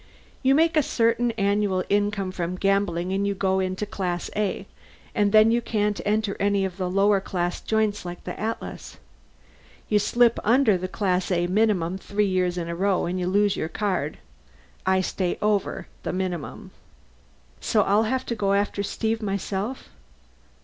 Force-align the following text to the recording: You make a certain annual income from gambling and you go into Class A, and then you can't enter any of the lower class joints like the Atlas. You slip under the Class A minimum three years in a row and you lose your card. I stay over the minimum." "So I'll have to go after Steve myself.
You 0.41 0.55
make 0.55 0.75
a 0.75 0.81
certain 0.81 1.29
annual 1.33 1.83
income 1.87 2.31
from 2.31 2.55
gambling 2.55 3.13
and 3.13 3.27
you 3.27 3.35
go 3.35 3.59
into 3.59 3.85
Class 3.85 4.31
A, 4.35 4.65
and 5.13 5.31
then 5.31 5.51
you 5.51 5.61
can't 5.61 6.01
enter 6.03 6.35
any 6.39 6.65
of 6.65 6.77
the 6.77 6.89
lower 6.89 7.21
class 7.21 7.61
joints 7.61 8.03
like 8.03 8.23
the 8.23 8.39
Atlas. 8.39 8.97
You 9.89 9.99
slip 9.99 10.39
under 10.43 10.75
the 10.75 10.87
Class 10.87 11.29
A 11.29 11.45
minimum 11.45 11.99
three 11.99 12.25
years 12.25 12.57
in 12.57 12.67
a 12.67 12.75
row 12.75 13.05
and 13.05 13.19
you 13.19 13.27
lose 13.27 13.55
your 13.55 13.69
card. 13.69 14.17
I 14.87 15.01
stay 15.01 15.37
over 15.39 15.85
the 16.01 16.11
minimum." 16.13 16.71
"So 17.59 17.83
I'll 17.83 18.05
have 18.09 18.25
to 18.25 18.35
go 18.35 18.53
after 18.53 18.81
Steve 18.81 19.21
myself. 19.21 19.89